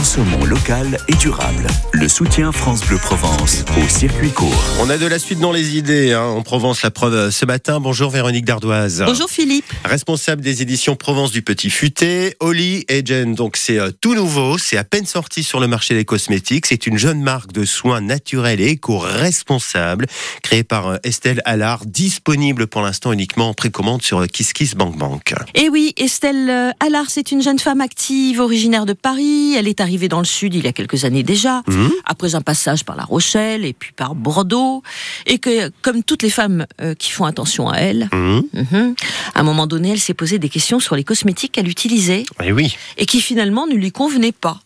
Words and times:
Consommons 0.00 0.46
local 0.46 0.96
et 1.08 1.14
durable. 1.16 1.66
Le 1.92 2.08
soutien 2.08 2.52
France 2.52 2.80
Bleu 2.86 2.96
Provence 2.96 3.66
au 3.76 3.86
circuit 3.86 4.30
court. 4.30 4.64
On 4.80 4.88
a 4.88 4.96
de 4.96 5.04
la 5.04 5.18
suite 5.18 5.40
dans 5.40 5.52
les 5.52 5.76
idées 5.76 6.14
hein, 6.14 6.22
en 6.22 6.40
Provence, 6.40 6.80
la 6.80 6.90
preuve 6.90 7.12
euh, 7.12 7.30
ce 7.30 7.44
matin. 7.44 7.80
Bonjour 7.80 8.08
Véronique 8.08 8.46
Dardoise. 8.46 9.02
Bonjour 9.04 9.28
Philippe. 9.28 9.66
Responsable 9.84 10.40
des 10.40 10.62
éditions 10.62 10.96
Provence 10.96 11.32
du 11.32 11.42
Petit 11.42 11.68
Futé, 11.68 12.34
Oli 12.40 12.86
et 12.88 13.04
Jen. 13.04 13.34
Donc 13.34 13.58
c'est 13.58 13.78
euh, 13.78 13.90
tout 14.00 14.14
nouveau, 14.14 14.56
c'est 14.56 14.78
à 14.78 14.84
peine 14.84 15.04
sorti 15.04 15.42
sur 15.42 15.60
le 15.60 15.66
marché 15.66 15.92
des 15.92 16.06
cosmétiques. 16.06 16.64
C'est 16.64 16.86
une 16.86 16.96
jeune 16.96 17.20
marque 17.20 17.52
de 17.52 17.66
soins 17.66 18.00
naturels 18.00 18.62
et 18.62 18.68
éco-responsables 18.68 20.06
créée 20.42 20.64
par 20.64 20.86
euh, 20.86 20.96
Estelle 21.04 21.42
Allard, 21.44 21.84
disponible 21.84 22.68
pour 22.68 22.80
l'instant 22.80 23.12
uniquement 23.12 23.50
en 23.50 23.54
précommande 23.54 24.00
sur 24.00 24.26
KissKissBankBank. 24.26 25.34
Et 25.54 25.68
oui, 25.68 25.92
Estelle 25.98 26.74
Allard, 26.80 27.10
c'est 27.10 27.32
une 27.32 27.42
jeune 27.42 27.58
femme 27.58 27.82
active 27.82 28.40
originaire 28.40 28.86
de 28.86 28.94
Paris. 28.94 29.56
Elle 29.58 29.68
est 29.68 29.78
arrivée 29.78 29.89
dans 29.98 30.18
le 30.18 30.24
sud 30.24 30.54
il 30.54 30.64
y 30.64 30.68
a 30.68 30.72
quelques 30.72 31.04
années 31.04 31.22
déjà, 31.22 31.62
Mhm. 31.66 31.90
après 32.04 32.34
un 32.34 32.40
passage 32.40 32.84
par 32.84 32.96
La 32.96 33.04
Rochelle 33.04 33.64
et 33.64 33.72
puis 33.72 33.92
par 33.92 34.14
Bordeaux. 34.14 34.82
Et 35.26 35.38
que, 35.38 35.70
comme 35.82 36.02
toutes 36.02 36.22
les 36.22 36.30
femmes 36.30 36.66
euh, 36.80 36.94
qui 36.94 37.10
font 37.10 37.24
attention 37.24 37.68
à 37.68 37.76
elle, 37.78 38.08
Mhm. 38.12 38.42
mhm, 38.54 38.94
à 39.34 39.40
un 39.40 39.42
moment 39.42 39.66
donné, 39.66 39.90
elle 39.92 40.00
s'est 40.00 40.14
posé 40.14 40.38
des 40.38 40.48
questions 40.48 40.80
sur 40.80 40.96
les 40.96 41.04
cosmétiques 41.04 41.52
qu'elle 41.52 41.68
utilisait 41.68 42.24
Eh 42.44 42.52
oui. 42.52 42.76
et 42.98 43.06
qui 43.06 43.20
finalement 43.20 43.66
ne 43.66 43.74
lui 43.74 43.92
convenaient 43.92 44.32
pas. 44.32 44.60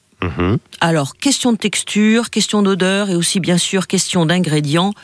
Alors, 0.81 1.17
question 1.17 1.53
de 1.53 1.59
texture, 1.59 2.31
question 2.31 2.63
d'odeur 2.63 3.11
et 3.11 3.15
aussi 3.15 3.41
bien 3.41 3.59
sûr 3.59 3.87
question 3.87 4.25
d'ingrédients, 4.25 4.95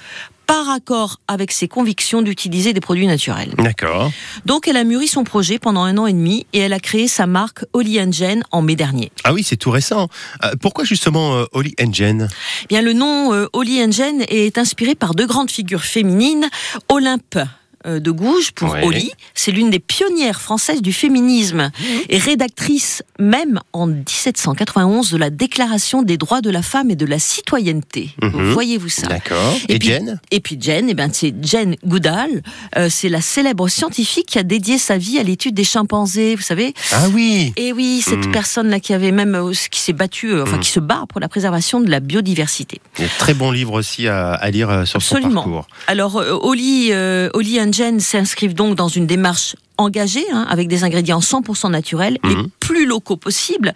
par 0.50 0.68
accord 0.68 1.20
avec 1.28 1.52
ses 1.52 1.68
convictions 1.68 2.22
d'utiliser 2.22 2.72
des 2.72 2.80
produits 2.80 3.06
naturels. 3.06 3.54
D'accord. 3.58 4.10
Donc 4.46 4.66
elle 4.66 4.77
a 4.77 4.82
mûri 4.82 5.06
son 5.06 5.22
projet 5.22 5.60
pendant 5.60 5.84
un 5.84 5.96
an 5.96 6.08
et 6.08 6.12
demi 6.12 6.45
et 6.52 6.58
elle 6.58 6.72
a 6.72 6.80
créé 6.80 7.06
sa 7.06 7.28
marque 7.28 7.64
Holly 7.72 8.00
Jen 8.10 8.42
en 8.50 8.60
mai 8.60 8.74
dernier. 8.74 9.12
Ah 9.22 9.32
oui, 9.32 9.44
c'est 9.44 9.56
tout 9.56 9.70
récent. 9.70 10.08
Euh, 10.42 10.55
pourquoi 10.60 10.82
justement 10.82 11.36
euh, 11.36 11.44
Oli 11.52 11.77
Engine 11.80 12.27
Eh 12.64 12.66
Bien 12.66 12.82
le 12.82 12.94
nom 12.94 13.32
euh, 13.32 13.46
Holly 13.52 13.92
Jen 13.92 14.25
est 14.28 14.58
inspiré 14.58 14.97
par 14.97 15.14
deux 15.14 15.28
grandes 15.28 15.52
figures 15.52 15.84
féminines, 15.84 16.50
Olympe 16.88 17.38
de 17.86 18.11
Gouges 18.11 18.53
pour 18.53 18.70
Ouais. 18.73 18.84
Holly, 18.84 19.11
c'est 19.34 19.53
l'une 19.53 19.70
des 19.70 19.78
pionnières 19.78 20.41
françaises 20.41 20.83
du 20.83 20.92
féminisme 20.92 21.70
et 22.09 22.19
rédactrice 22.19 23.03
même 23.19 23.61
en 23.72 23.87
1791 23.87 25.11
de 25.11 25.17
la 25.17 25.31
Déclaration 25.31 26.03
des 26.03 26.17
droits 26.17 26.41
de 26.41 26.50
la 26.50 26.62
femme 26.62 26.91
et 26.91 26.97
de 26.97 27.06
la 27.06 27.19
citoyenneté. 27.19 28.11
Mhm. 28.22 28.53
Voyez-vous 28.53 28.89
ça? 28.89 29.06
D'accord. 29.06 29.55
Et, 29.69 29.75
Et 29.75 29.78
puis- 29.78 29.89
Jen 29.89 30.20
Et 30.31 30.41
puis 30.41 30.56
Jen, 30.61 30.87
eh 30.89 30.95
ben, 30.95 31.11
c'est 31.12 31.34
Jen 31.45 31.77
Goodall, 31.84 32.42
euh, 32.77 32.89
c'est 32.91 33.09
la 33.09 33.20
célèbre 33.20 33.69
scientifique 33.69 34.27
qui 34.27 34.39
a 34.39 34.42
dédié 34.42 34.78
sa 34.78 34.97
vie 34.98 35.19
à 35.19 35.22
l'étude 35.22 35.55
des 35.55 35.65
chimpanzés, 35.65 36.34
vous 36.37 36.42
savez. 36.42 36.75
Ah 36.92 37.09
oui. 37.12 37.53
Et 37.56 37.72
oui, 37.72 38.03
cette 38.05 38.27
Mm. 38.27 38.33
personne-là 38.33 38.81
qui 38.81 38.92
avait 38.92 39.12
même, 39.12 39.34
euh, 39.34 39.53
qui 39.70 39.81
s'est 39.81 39.92
battue, 39.92 40.31
euh, 40.33 40.42
enfin 40.42 40.56
Mm. 40.59 40.61
qui 40.61 40.70
se 40.70 40.81
bat 40.81 41.05
pour 41.09 41.20
la 41.20 41.28
préservation 41.28 41.81
de 41.81 41.91
la 41.91 42.00
biodiversité. 42.00 42.81
Très 43.19 43.34
bon 43.34 43.50
livre 43.50 43.72
aussi 43.72 44.06
à, 44.09 44.33
à 44.33 44.50
lire 44.50 44.70
euh, 44.70 44.84
sur 44.84 45.00
son 45.03 45.17
Absolument. 45.17 45.42
parcours. 45.42 45.67
Alors, 45.87 46.17
euh, 46.19 46.39
Oli, 46.42 46.89
euh, 46.92 47.31
Oli 47.34 47.59
s'inscrivent 48.00 48.54
donc 48.54 48.74
dans 48.76 48.88
une 48.88 49.06
démarche 49.06 49.56
engagée, 49.78 50.26
hein, 50.32 50.46
avec 50.48 50.68
des 50.68 50.84
ingrédients 50.84 51.20
100% 51.20 51.70
naturels, 51.70 52.18
les 52.24 52.34
Mhm. 52.34 52.48
plus 52.60 52.86
locaux 52.86 53.16
possibles. 53.16 53.72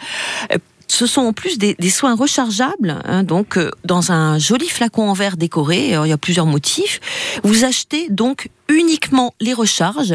Euh, 0.53 0.59
ce 0.87 1.07
sont 1.07 1.23
en 1.23 1.33
plus 1.33 1.57
des, 1.57 1.75
des 1.79 1.89
soins 1.91 2.15
rechargeables, 2.15 3.01
hein, 3.05 3.23
donc 3.23 3.57
euh, 3.57 3.71
dans 3.87 4.13
un 4.13 4.39
joli 4.39 4.69
flacon 4.69 5.09
en 5.09 5.15
verre 5.15 5.39
décoré. 5.39 5.89
Il 5.93 6.09
y 6.09 6.13
a 6.13 6.19
plusieurs 6.19 6.45
motifs. 6.45 7.01
Vous 7.43 7.65
achetez 7.65 8.07
donc 8.11 8.51
uniquement 8.69 9.35
les 9.41 9.55
recharges, 9.55 10.15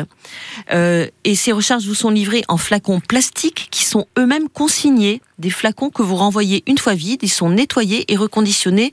euh, 0.72 1.07
et 1.23 1.35
ces 1.35 1.52
recharges 1.53 1.85
vous 1.88 1.95
sont 1.95 2.11
livrées 2.11 2.44
en 2.47 2.57
flacons 2.57 3.00
plastiques 3.00 3.67
qui 3.72 3.83
sont 3.83 4.05
eux-mêmes 4.17 4.47
consignés. 4.47 5.22
Des 5.39 5.50
flacons 5.50 5.89
que 5.89 6.03
vous 6.03 6.16
renvoyez 6.16 6.63
une 6.67 6.77
fois 6.77 6.94
vides, 6.94 7.22
ils 7.23 7.30
sont 7.30 7.50
nettoyés 7.50 8.05
et 8.07 8.16
reconditionnés. 8.16 8.91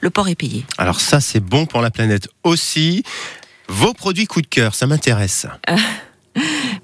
Le 0.00 0.08
port 0.10 0.28
est 0.28 0.34
payé. 0.34 0.64
Alors 0.78 0.98
ça, 1.00 1.20
c'est 1.20 1.40
bon 1.40 1.66
pour 1.66 1.82
la 1.82 1.90
planète 1.90 2.28
aussi. 2.42 3.02
Vos 3.68 3.92
produits 3.92 4.26
coup 4.26 4.42
de 4.42 4.46
cœur, 4.46 4.74
ça 4.74 4.86
m'intéresse. 4.86 5.46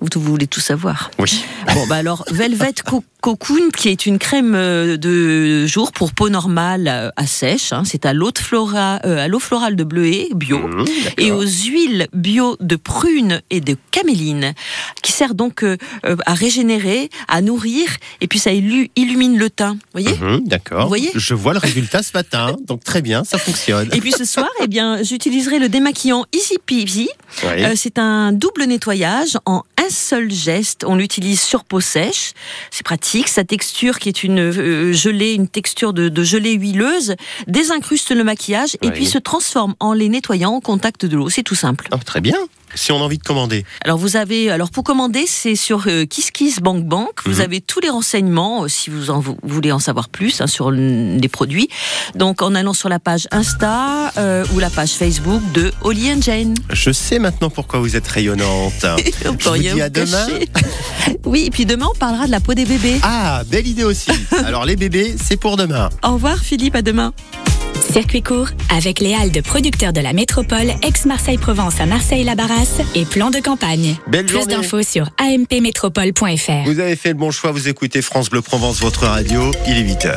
Vous, 0.00 0.08
vous 0.14 0.20
voulez 0.20 0.46
tout 0.46 0.60
savoir. 0.60 1.10
Oui. 1.18 1.44
Bon, 1.72 1.86
bah 1.86 1.96
alors, 1.96 2.24
Velvet 2.30 2.74
Cocoon, 3.28 3.70
qui 3.74 3.88
est 3.88 4.04
une 4.04 4.18
crème 4.18 4.54
euh, 4.54 4.98
de 4.98 5.66
jour 5.66 5.92
pour 5.92 6.12
peau 6.12 6.28
normale 6.28 6.88
euh, 6.88 7.08
à 7.16 7.26
sèche. 7.26 7.72
hein, 7.72 7.82
c'est 7.86 8.04
à 8.04 8.12
l'eau 8.12 8.30
flora- 8.38 9.00
euh, 9.06 9.38
florale 9.40 9.76
de 9.76 9.84
bleuet 9.84 10.28
bio. 10.34 10.58
Mmh, 10.58 10.84
Et 11.16 11.32
aux 11.32 11.40
huiles 11.40 12.06
bio 12.12 12.58
de 12.60 12.76
prune 12.76 13.40
et 13.48 13.62
de 13.62 13.78
caméline, 13.92 14.52
qui 15.02 15.10
sert 15.10 15.34
donc 15.34 15.62
euh, 15.62 15.78
à 16.26 16.34
régénérer, 16.34 17.08
à 17.26 17.40
nourrir, 17.40 17.86
et 18.20 18.26
puis 18.28 18.38
ça 18.38 18.52
illu- 18.52 18.90
illumine 18.94 19.38
le 19.38 19.48
teint. 19.48 19.78
Voyez? 19.92 20.14
Mhm, 20.18 20.46
D'accord. 20.46 20.82
Vous 20.82 20.88
voyez? 20.88 21.10
Je 21.14 21.32
vois 21.32 21.54
le 21.54 21.60
résultat 21.60 22.02
ce 22.02 22.10
matin, 22.12 22.54
donc 22.66 22.84
très 22.84 23.00
bien, 23.00 23.24
ça 23.24 23.38
fonctionne. 23.38 23.88
Et 23.94 24.00
puis 24.02 24.12
ce 24.12 24.26
soir, 24.26 24.50
eh 24.62 24.66
bien, 24.66 25.02
j'utiliserai 25.02 25.60
le 25.60 25.70
démaquillant 25.70 26.26
Easy 26.34 26.58
Peasy. 26.66 27.08
Euh, 27.44 27.72
c'est 27.74 27.98
un 27.98 28.32
double 28.32 28.64
nettoyage 28.64 29.38
en 29.46 29.62
un 29.82 29.88
seul 29.90 30.30
geste. 30.30 30.84
On 30.86 30.94
l'utilise 30.96 31.40
sur 31.40 31.64
peau 31.64 31.80
sèche. 31.80 32.32
C'est 32.70 32.84
pratique. 32.84 33.13
Sa 33.28 33.44
texture, 33.44 33.98
qui 33.98 34.08
est 34.08 34.24
une 34.24 34.40
euh, 34.40 34.92
gelée, 34.92 35.32
une 35.34 35.48
texture 35.48 35.92
de, 35.92 36.08
de 36.08 36.24
gelée 36.24 36.54
huileuse, 36.54 37.14
désincruste 37.46 38.10
le 38.10 38.24
maquillage 38.24 38.76
et 38.82 38.90
puis 38.90 39.06
se 39.06 39.18
transforme 39.18 39.74
en 39.80 39.92
les 39.92 40.08
nettoyant 40.08 40.54
au 40.54 40.60
contact 40.60 41.06
de 41.06 41.16
l'eau. 41.16 41.28
C'est 41.28 41.42
tout 41.42 41.54
simple. 41.54 41.88
Ah, 41.92 41.98
très 41.98 42.20
bien. 42.20 42.36
Si 42.74 42.92
on 42.92 42.98
a 42.98 43.02
envie 43.02 43.18
de 43.18 43.22
commander. 43.22 43.64
Alors 43.84 43.98
vous 43.98 44.16
avez, 44.16 44.50
alors 44.50 44.70
pour 44.70 44.84
commander, 44.84 45.24
c'est 45.26 45.56
sur 45.56 45.84
euh, 45.86 46.04
KissKissBankBank. 46.06 47.10
Vous 47.26 47.34
Mhm. 47.36 47.40
avez 47.40 47.60
tous 47.60 47.80
les 47.80 47.88
renseignements 47.90 48.64
euh, 48.64 48.68
si 48.68 48.90
vous 48.90 49.10
en 49.10 49.20
vous 49.20 49.36
voulez 49.42 49.72
en 49.72 49.78
savoir 49.78 50.08
plus 50.08 50.40
hein, 50.40 50.46
sur 50.46 50.70
les 50.70 51.28
produits. 51.28 51.68
Donc 52.14 52.42
en 52.42 52.54
allant 52.54 52.72
sur 52.74 52.88
la 52.88 52.98
page 52.98 53.28
Insta 53.30 54.12
euh, 54.18 54.44
ou 54.54 54.58
la 54.58 54.70
page 54.70 54.90
Facebook 54.92 55.40
de 55.52 55.72
Holly 55.82 56.12
and 56.12 56.20
Jane. 56.22 56.54
Je 56.70 56.90
sais 56.90 57.18
maintenant 57.18 57.50
pourquoi 57.50 57.80
vous 57.80 57.96
êtes 57.96 58.06
rayonnante. 58.08 58.84
On 59.26 59.36
Je 59.38 59.48
vous 59.48 59.58
dis 59.58 59.80
à 59.80 59.88
demain. 59.90 60.26
Oui, 61.24 61.44
et 61.46 61.50
puis 61.50 61.64
demain 61.66 61.86
on 61.94 61.98
parlera 61.98 62.26
de 62.26 62.30
la 62.30 62.40
peau 62.40 62.54
des 62.54 62.64
bébés. 62.66 62.98
Ah, 63.02 63.42
belle 63.46 63.66
idée 63.66 63.84
aussi. 63.84 64.10
Alors 64.44 64.64
les 64.64 64.76
bébés, 64.76 65.14
c'est 65.22 65.36
pour 65.38 65.56
demain. 65.56 65.88
Au 66.02 66.12
revoir 66.14 66.38
Philippe, 66.38 66.74
à 66.76 66.82
demain. 66.82 67.12
Circuit 67.80 68.22
court 68.22 68.48
avec 68.70 69.00
les 69.00 69.14
halles 69.14 69.30
de 69.30 69.40
producteurs 69.40 69.92
de 69.92 70.00
la 70.00 70.12
métropole 70.12 70.72
ex-Marseille-Provence 70.82 71.80
à 71.80 71.86
Marseille-la-Barrasse 71.86 72.80
et 72.94 73.04
plan 73.04 73.30
de 73.30 73.38
campagne. 73.38 73.96
Belle 74.06 74.26
Plus 74.26 74.46
d'infos 74.46 74.82
sur 74.82 75.10
ampmétropole.fr. 75.20 76.64
Vous 76.66 76.80
avez 76.80 76.96
fait 76.96 77.10
le 77.10 77.14
bon 77.14 77.30
choix, 77.30 77.52
vous 77.52 77.68
écoutez 77.68 78.02
France 78.02 78.30
Bleu 78.30 78.42
Provence, 78.42 78.80
votre 78.80 79.06
radio, 79.06 79.50
il 79.66 79.78
est 79.78 79.94
8h. 79.94 80.14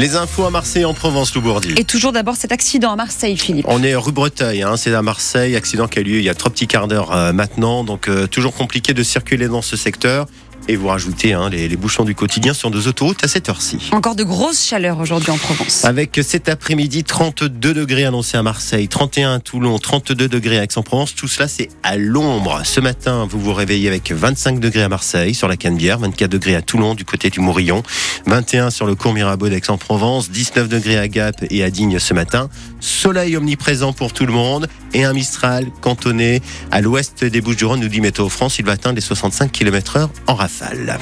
Les 0.00 0.16
infos 0.16 0.46
à 0.46 0.50
Marseille 0.50 0.86
en 0.86 0.94
Provence, 0.94 1.34
Loubourdi. 1.34 1.74
Et 1.76 1.84
toujours 1.84 2.12
d'abord 2.12 2.34
cet 2.34 2.52
accident 2.52 2.90
à 2.90 2.96
Marseille, 2.96 3.36
Philippe. 3.36 3.66
On 3.68 3.82
est 3.82 3.94
rue 3.94 4.12
Breteuil, 4.12 4.62
hein, 4.62 4.78
c'est 4.78 4.94
à 4.94 5.02
Marseille, 5.02 5.54
accident 5.56 5.88
qui 5.88 5.98
a 5.98 6.02
lieu 6.02 6.16
il 6.16 6.24
y 6.24 6.30
a 6.30 6.34
trois 6.34 6.50
petits 6.50 6.66
quarts 6.66 6.88
d'heure 6.88 7.12
euh, 7.12 7.34
maintenant, 7.34 7.84
donc 7.84 8.08
euh, 8.08 8.26
toujours 8.26 8.54
compliqué 8.54 8.94
de 8.94 9.02
circuler 9.02 9.46
dans 9.46 9.60
ce 9.60 9.76
secteur. 9.76 10.26
Et 10.70 10.76
vous 10.76 10.86
rajoutez 10.86 11.32
hein, 11.32 11.50
les, 11.50 11.66
les 11.66 11.76
bouchons 11.76 12.04
du 12.04 12.14
quotidien 12.14 12.54
sur 12.54 12.70
deux 12.70 12.86
autoroutes 12.86 13.24
à 13.24 13.26
cette 13.26 13.48
heure-ci. 13.48 13.90
Encore 13.90 14.14
de 14.14 14.22
grosses 14.22 14.64
chaleurs 14.64 15.00
aujourd'hui 15.00 15.32
en 15.32 15.36
Provence. 15.36 15.84
Avec 15.84 16.20
cet 16.22 16.48
après-midi 16.48 17.02
32 17.02 17.74
degrés 17.74 18.04
annoncés 18.04 18.36
à 18.36 18.44
Marseille, 18.44 18.86
31 18.86 19.34
à 19.34 19.40
Toulon, 19.40 19.80
32 19.80 20.28
degrés 20.28 20.60
à 20.60 20.62
Aix-en-Provence. 20.62 21.16
Tout 21.16 21.26
cela, 21.26 21.48
c'est 21.48 21.70
à 21.82 21.96
l'ombre. 21.96 22.60
Ce 22.62 22.78
matin, 22.78 23.26
vous 23.28 23.40
vous 23.40 23.52
réveillez 23.52 23.88
avec 23.88 24.12
25 24.12 24.60
degrés 24.60 24.84
à 24.84 24.88
Marseille, 24.88 25.34
sur 25.34 25.48
la 25.48 25.56
Canebière, 25.56 25.98
24 25.98 26.30
degrés 26.30 26.54
à 26.54 26.62
Toulon, 26.62 26.94
du 26.94 27.04
côté 27.04 27.30
du 27.30 27.40
Mourillon, 27.40 27.82
21 28.26 28.70
sur 28.70 28.86
le 28.86 28.94
cours 28.94 29.12
Mirabeau 29.12 29.48
d'Aix-en-Provence, 29.48 30.30
19 30.30 30.68
degrés 30.68 30.98
à 30.98 31.08
Gap 31.08 31.34
et 31.50 31.64
à 31.64 31.70
Digne 31.70 31.98
ce 31.98 32.14
matin. 32.14 32.48
Soleil 32.78 33.36
omniprésent 33.36 33.92
pour 33.92 34.12
tout 34.12 34.24
le 34.24 34.32
monde 34.32 34.68
et 34.94 35.04
un 35.04 35.12
Mistral 35.12 35.66
cantonné 35.80 36.42
à 36.70 36.80
l'ouest 36.80 37.24
des 37.24 37.40
Bouches-du-Rhône, 37.40 37.80
nous 37.80 37.88
dit 37.88 38.00
Météo 38.00 38.28
France. 38.28 38.58
Il 38.58 38.64
va 38.64 38.72
atteindre 38.72 38.96
les 38.96 39.00
65 39.00 39.50
km 39.52 39.96
heure 39.96 40.10
en 40.26 40.34
rafale. 40.34 40.98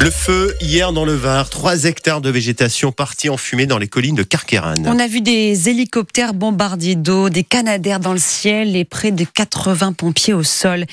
Le 0.00 0.10
feu, 0.10 0.54
hier 0.60 0.92
dans 0.92 1.06
le 1.06 1.14
Var, 1.14 1.48
3 1.48 1.84
hectares 1.84 2.20
de 2.20 2.28
végétation 2.30 2.92
partis 2.92 3.30
en 3.30 3.38
fumée 3.38 3.66
dans 3.66 3.78
les 3.78 3.88
collines 3.88 4.14
de 4.14 4.22
Carqueran. 4.22 4.74
On 4.84 4.98
a 4.98 5.08
vu 5.08 5.22
des 5.22 5.70
hélicoptères 5.70 6.34
bombardiers 6.34 6.96
d'eau, 6.96 7.30
des 7.30 7.42
canadaires 7.42 7.98
dans 7.98 8.12
le 8.12 8.18
ciel 8.18 8.76
et 8.76 8.84
près 8.84 9.10
de 9.10 9.24
80 9.24 9.94
pompiers 9.94 10.34
au 10.34 10.42
sol. 10.42 10.84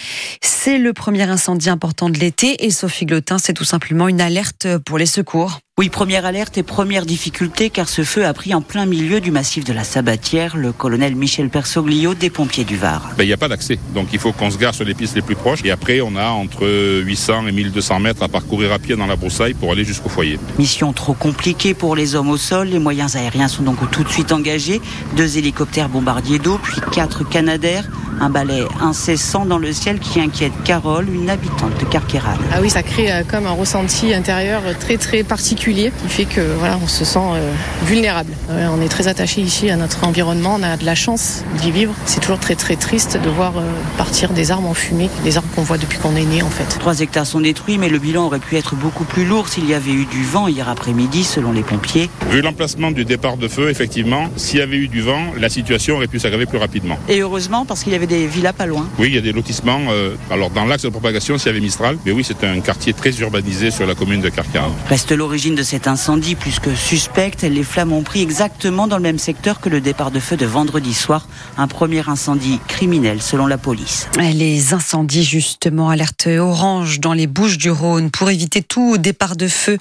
C'est 0.41 0.77
le 0.77 0.93
premier 0.93 1.23
incendie 1.23 1.69
important 1.69 2.09
de 2.09 2.17
l'été 2.17 2.65
et 2.65 2.71
Sophie 2.71 3.05
Glotin, 3.05 3.37
c'est 3.37 3.53
tout 3.53 3.65
simplement 3.65 4.07
une 4.07 4.21
alerte 4.21 4.67
pour 4.85 4.97
les 4.97 5.05
secours. 5.05 5.59
Oui, 5.79 5.89
première 5.89 6.23
alerte 6.27 6.55
et 6.59 6.61
première 6.61 7.03
difficulté 7.03 7.71
car 7.71 7.89
ce 7.89 8.03
feu 8.03 8.27
a 8.27 8.33
pris 8.35 8.53
en 8.53 8.61
plein 8.61 8.85
milieu 8.85 9.19
du 9.19 9.31
massif 9.31 9.63
de 9.63 9.73
la 9.73 9.83
Sabatière. 9.83 10.55
Le 10.55 10.71
colonel 10.71 11.15
Michel 11.15 11.49
Persoglio 11.49 12.13
des 12.13 12.29
pompiers 12.29 12.63
du 12.63 12.77
Var. 12.77 13.09
Ben, 13.17 13.23
il 13.23 13.27
n'y 13.27 13.33
a 13.33 13.37
pas 13.37 13.47
d'accès, 13.47 13.79
donc 13.95 14.09
il 14.13 14.19
faut 14.19 14.33
qu'on 14.33 14.51
se 14.51 14.59
gare 14.59 14.75
sur 14.75 14.85
les 14.85 14.93
pistes 14.93 15.15
les 15.15 15.23
plus 15.23 15.35
proches. 15.35 15.61
Et 15.65 15.71
après, 15.71 15.99
on 16.01 16.15
a 16.15 16.27
entre 16.27 17.01
800 17.03 17.47
et 17.47 17.51
1200 17.51 18.01
mètres 18.01 18.21
à 18.21 18.27
parcourir 18.27 18.71
à 18.71 18.77
pied 18.77 18.95
dans 18.95 19.07
la 19.07 19.15
broussaille 19.15 19.55
pour 19.55 19.71
aller 19.71 19.83
jusqu'au 19.83 20.09
foyer. 20.09 20.37
Mission 20.59 20.93
trop 20.93 21.15
compliquée 21.15 21.73
pour 21.73 21.95
les 21.95 22.13
hommes 22.13 22.29
au 22.29 22.37
sol. 22.37 22.67
Les 22.67 22.77
moyens 22.77 23.15
aériens 23.15 23.47
sont 23.47 23.63
donc 23.63 23.89
tout 23.89 24.03
de 24.03 24.09
suite 24.09 24.31
engagés. 24.31 24.79
Deux 25.17 25.39
hélicoptères 25.39 25.89
bombardiers 25.89 26.37
d'eau, 26.37 26.59
puis 26.61 26.81
quatre 26.91 27.27
canadaires. 27.27 27.89
Un 28.21 28.29
balai 28.29 28.63
incessant 28.81 29.45
dans 29.45 29.57
le 29.57 29.73
ciel 29.73 29.99
qui 29.99 30.19
inquiète 30.19 30.53
Carole, 30.63 31.07
une 31.09 31.29
habitante 31.29 31.77
de 31.79 31.85
Carqueral. 31.85 32.37
Ah 32.53 32.59
oui, 32.61 32.69
ça 32.69 32.83
crée 32.83 33.11
euh, 33.11 33.23
comme 33.29 33.45
un 33.45 33.51
ressenti 33.51 34.13
intérieur 34.13 34.61
très 34.79 34.97
très 34.97 35.23
particulier 35.23 35.91
qui 36.01 36.09
fait 36.09 36.25
que 36.25 36.41
voilà, 36.59 36.77
on 36.81 36.87
se 36.87 37.05
sent 37.05 37.19
euh, 37.19 37.51
vulnérable. 37.85 38.31
Ouais, 38.49 38.65
on 38.67 38.81
est 38.81 38.89
très 38.89 39.07
attaché 39.07 39.41
ici 39.41 39.69
à 39.69 39.75
notre 39.75 40.03
environnement, 40.05 40.57
on 40.59 40.63
a 40.63 40.77
de 40.77 40.85
la 40.85 40.95
chance 40.95 41.43
d'y 41.61 41.71
vivre. 41.71 41.93
C'est 42.05 42.19
toujours 42.19 42.39
très 42.39 42.55
très 42.55 42.75
triste 42.75 43.19
de 43.23 43.29
voir 43.29 43.57
euh, 43.57 43.61
partir 43.97 44.29
des 44.29 44.51
arbres 44.51 44.69
en 44.69 44.73
fumée, 44.73 45.09
des 45.23 45.37
arbres 45.37 45.49
qu'on 45.55 45.63
voit 45.63 45.77
depuis 45.77 45.97
qu'on 45.97 46.15
est 46.15 46.25
né 46.25 46.41
en 46.41 46.49
fait. 46.49 46.65
Trois 46.79 46.99
hectares 46.99 47.25
sont 47.25 47.41
détruits, 47.41 47.77
mais 47.77 47.89
le 47.89 47.99
bilan 47.99 48.25
aurait 48.25 48.39
pu 48.39 48.55
être 48.55 48.75
beaucoup 48.75 49.03
plus 49.03 49.25
lourd 49.25 49.49
s'il 49.49 49.67
y 49.67 49.73
avait 49.73 49.91
eu 49.91 50.05
du 50.05 50.23
vent 50.23 50.47
hier 50.47 50.69
après-midi, 50.69 51.23
selon 51.23 51.51
les 51.51 51.63
pompiers. 51.63 52.09
Vu 52.29 52.41
l'emplacement 52.41 52.91
du 52.91 53.05
départ 53.05 53.37
de 53.37 53.47
feu, 53.47 53.69
effectivement, 53.69 54.29
s'il 54.35 54.59
y 54.59 54.61
avait 54.61 54.77
eu 54.77 54.87
du 54.87 55.01
vent, 55.01 55.21
la 55.37 55.49
situation 55.49 55.95
aurait 55.95 56.07
pu 56.07 56.19
s'aggraver 56.19 56.45
plus 56.45 56.57
rapidement. 56.57 56.97
Et 57.09 57.19
heureusement, 57.19 57.65
parce 57.65 57.83
qu'il 57.83 57.93
y 57.93 57.95
avait 57.95 58.02
des 58.07 58.27
villas 58.27 58.53
pas 58.53 58.65
loin. 58.65 58.87
Oui, 58.99 59.07
il 59.07 59.15
y 59.15 59.17
a 59.17 59.21
des 59.21 59.31
lotissements. 59.31 59.81
Euh, 59.89 60.15
alors 60.29 60.49
dans 60.49 60.65
l'axe 60.65 60.83
de 60.83 60.89
propagation, 60.89 61.37
s'il 61.37 61.47
y 61.47 61.49
avait 61.49 61.59
Mistral, 61.59 61.97
mais 62.05 62.11
oui, 62.11 62.23
c'est 62.25 62.43
un 62.43 62.59
quartier 62.59 62.93
très 62.93 63.11
urbanisé 63.19 63.71
sur 63.71 63.85
la 63.85 63.95
commune 63.95 64.21
de 64.21 64.29
Carcar. 64.29 64.69
Reste 64.89 65.11
l'origine 65.11 65.55
de 65.55 65.63
cet 65.63 65.87
incendie 65.87 66.35
plus 66.35 66.59
que 66.59 66.75
suspecte. 66.75 67.43
Les 67.43 67.63
flammes 67.63 67.93
ont 67.93 68.03
pris 68.03 68.21
exactement 68.21 68.87
dans 68.87 68.97
le 68.97 69.03
même 69.03 69.19
secteur 69.19 69.59
que 69.59 69.69
le 69.69 69.81
départ 69.81 70.11
de 70.11 70.19
feu 70.19 70.37
de 70.37 70.45
vendredi 70.45 70.93
soir. 70.93 71.27
Un 71.57 71.67
premier 71.67 72.07
incendie 72.07 72.59
criminel 72.67 73.21
selon 73.21 73.47
la 73.47 73.57
police. 73.57 74.07
Les 74.19 74.73
incendies, 74.73 75.23
justement, 75.23 75.89
alerte 75.89 76.27
orange 76.27 76.99
dans 76.99 77.13
les 77.13 77.27
Bouches 77.27 77.57
du 77.57 77.71
Rhône. 77.71 78.11
Pour 78.11 78.29
éviter 78.29 78.61
tout 78.61 78.97
départ 78.97 79.35
de 79.35 79.47
feu, 79.47 79.77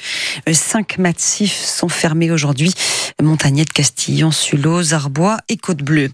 cinq 0.53 0.99
massifs 0.99 1.57
sont 1.57 1.89
fermés 1.89 2.31
aujourd'hui. 2.31 2.73
Montagnet, 3.23 3.65
Castillon, 3.65 4.31
Sulot, 4.31 4.93
Arbois 4.93 5.39
et 5.49 5.57
Côte-Bleue. 5.57 6.11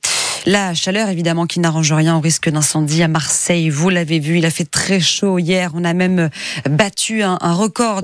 La 0.47 0.75
chaleur, 0.75 1.09
évidemment, 1.09 1.47
qui 1.47 1.61
n'arrange 1.61 1.93
rien 1.93 2.17
au 2.17 2.21
risque 2.21 2.49
d'incendie 2.49 3.03
à 3.03 3.09
Marseille. 3.09 3.71
Vous 3.71 3.91
l'avez 3.91 4.19
vu, 4.19 4.39
il 4.39 4.47
a 4.47 4.51
fait 4.51 4.65
très 4.65 5.01
chaud 5.01 5.39
hier. 5.39 5.73
On 5.75 5.85
a 5.85 5.93
même 5.95 6.31
battu 6.69 7.23
un, 7.23 7.37
record. 7.53 7.97